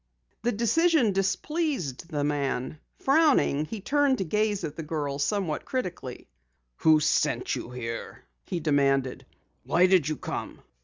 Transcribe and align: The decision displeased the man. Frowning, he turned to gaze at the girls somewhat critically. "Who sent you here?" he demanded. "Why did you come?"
The 0.41 0.51
decision 0.51 1.11
displeased 1.11 2.09
the 2.09 2.23
man. 2.23 2.79
Frowning, 2.97 3.65
he 3.65 3.81
turned 3.81 4.17
to 4.17 4.23
gaze 4.23 4.63
at 4.63 4.75
the 4.75 4.81
girls 4.81 5.23
somewhat 5.23 5.63
critically. 5.63 6.27
"Who 6.77 6.99
sent 6.99 7.55
you 7.55 7.69
here?" 7.69 8.23
he 8.47 8.59
demanded. 8.59 9.27
"Why 9.63 9.85
did 9.85 10.09
you 10.09 10.15
come?" 10.17 10.63